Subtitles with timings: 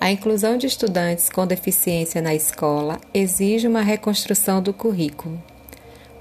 [0.00, 5.42] A inclusão de estudantes com deficiência na escola exige uma reconstrução do currículo.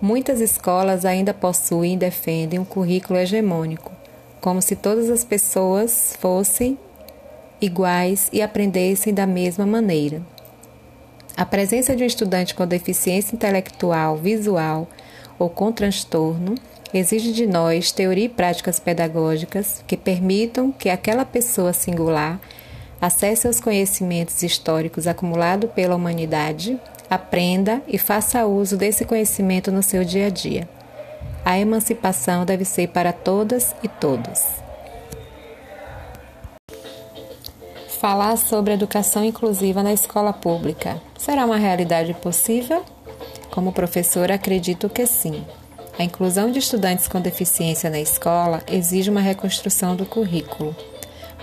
[0.01, 3.92] Muitas escolas ainda possuem e defendem um currículo hegemônico,
[4.42, 6.78] como se todas as pessoas fossem
[7.62, 10.23] iguais e aprendessem da mesma maneira.
[11.36, 14.88] A presença de um estudante com deficiência intelectual, visual
[15.38, 16.55] ou com transtorno
[16.91, 22.41] exige de nós teoria e práticas pedagógicas que permitam que aquela pessoa singular
[23.02, 26.79] acesse aos conhecimentos históricos acumulados pela humanidade,
[27.10, 30.68] aprenda e faça uso desse conhecimento no seu dia a dia.
[31.46, 34.42] A emancipação deve ser para todas e todos.
[38.00, 42.84] Falar sobre educação inclusiva na escola pública será uma realidade possível?
[43.50, 45.44] Como professora, acredito que sim.
[45.98, 50.75] A inclusão de estudantes com deficiência na escola exige uma reconstrução do currículo.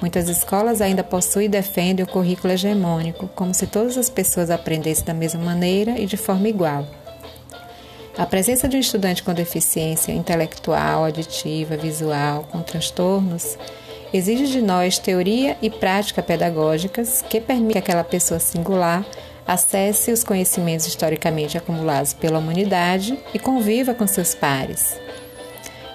[0.00, 5.04] Muitas escolas ainda possuem e defendem o currículo hegemônico, como se todas as pessoas aprendessem
[5.04, 6.86] da mesma maneira e de forma igual.
[8.16, 13.58] A presença de um estudante com deficiência intelectual, auditiva, visual, com transtornos,
[14.12, 19.04] exige de nós teoria e prática pedagógicas que permitam que aquela pessoa singular
[19.46, 24.96] acesse os conhecimentos historicamente acumulados pela humanidade e conviva com seus pares.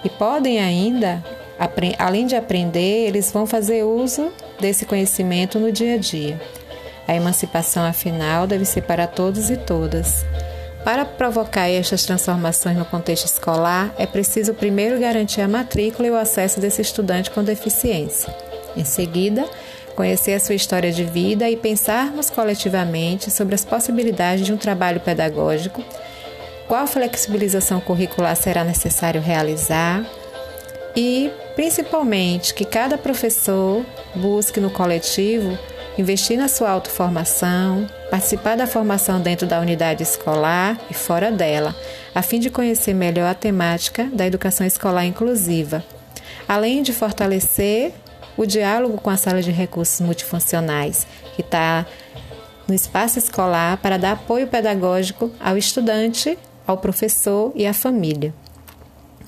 [0.03, 1.23] E podem ainda,
[1.97, 6.39] além de aprender, eles vão fazer uso desse conhecimento no dia a dia.
[7.07, 10.25] A emancipação, afinal, deve ser para todos e todas.
[10.83, 16.15] Para provocar estas transformações no contexto escolar, é preciso primeiro garantir a matrícula e o
[16.15, 18.33] acesso desse estudante com deficiência.
[18.77, 19.45] Em seguida,
[19.95, 25.01] conhecer a sua história de vida e pensarmos coletivamente sobre as possibilidades de um trabalho
[25.01, 25.83] pedagógico,
[26.67, 30.05] qual flexibilização curricular será necessário realizar
[30.95, 35.57] e, principalmente, que cada professor busque no coletivo
[35.97, 41.75] investir na sua autoformação, participar da formação dentro da unidade escolar e fora dela,
[42.15, 45.83] a fim de conhecer melhor a temática da educação escolar inclusiva,
[46.47, 47.91] além de fortalecer
[48.37, 51.85] o diálogo com a sala de recursos multifuncionais, que está
[52.65, 58.33] no espaço escolar para dar apoio pedagógico ao estudante, ao professor e à família.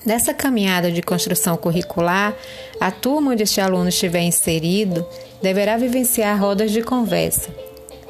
[0.04, 2.34] Nessa caminhada de construção curricular,
[2.80, 5.06] a turma onde este aluno estiver inserido
[5.40, 7.50] deverá vivenciar rodas de conversa,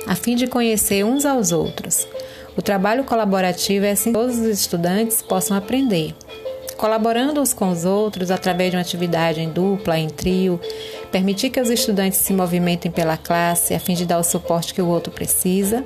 [0.06, 2.06] a fim de conhecer uns aos outros.
[2.56, 6.14] O trabalho colaborativo é assim que todos os estudantes possam aprender
[6.82, 10.60] colaborando uns com os outros através de uma atividade em dupla, em trio,
[11.12, 14.80] permitir que os estudantes se movimentem pela classe a fim de dar o suporte que
[14.80, 15.84] o outro precisa.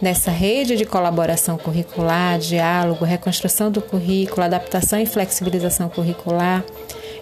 [0.00, 6.62] Nessa rede de colaboração curricular, diálogo, reconstrução do currículo, adaptação e flexibilização curricular,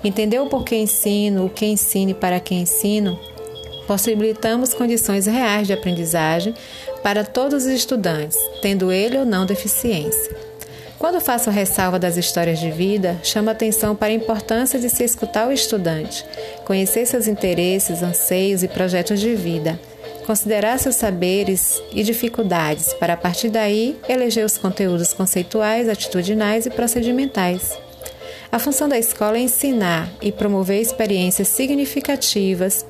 [0.02, 3.18] entender o porquê ensino, o que ensino e para que ensino,
[3.86, 6.54] possibilitamos condições reais de aprendizagem
[7.02, 10.43] para todos os estudantes, tendo ele ou não deficiência.
[10.98, 15.48] Quando faço ressalva das histórias de vida, chamo atenção para a importância de se escutar
[15.48, 16.24] o estudante,
[16.64, 19.78] conhecer seus interesses, anseios e projetos de vida,
[20.26, 26.70] considerar seus saberes e dificuldades, para a partir daí eleger os conteúdos conceituais, atitudinais e
[26.70, 27.76] procedimentais.
[28.50, 32.86] A função da escola é ensinar e promover experiências significativas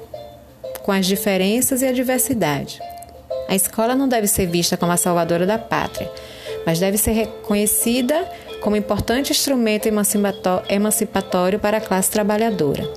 [0.83, 2.79] com as diferenças e a diversidade.
[3.49, 6.11] A escola não deve ser vista como a salvadora da pátria,
[6.67, 8.29] mas deve ser reconhecida
[8.61, 9.89] como importante instrumento
[10.69, 12.89] emancipatório para a classe trabalhadora.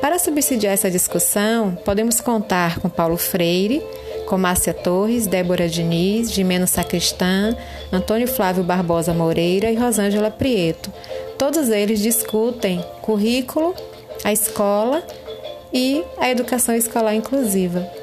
[0.00, 3.82] Para subsidiar essa discussão, podemos contar com Paulo Freire,
[4.26, 7.54] com Márcia Torres, Débora Diniz, Gimeno Sacristã,
[7.92, 10.90] Antônio Flávio Barbosa Moreira e Rosângela Prieto.
[11.36, 13.74] Todos eles discutem currículo,
[14.24, 15.02] a escola
[15.72, 17.99] e a educação escolar inclusiva.